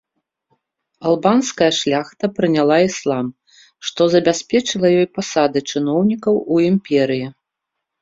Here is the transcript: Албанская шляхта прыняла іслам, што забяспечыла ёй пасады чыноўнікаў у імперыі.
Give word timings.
Албанская 1.09 1.67
шляхта 1.81 2.25
прыняла 2.39 2.77
іслам, 2.89 3.25
што 3.91 4.01
забяспечыла 4.17 4.87
ёй 4.99 5.07
пасады 5.21 5.59
чыноўнікаў 5.71 6.45
у 6.53 6.63
імперыі. 6.75 7.27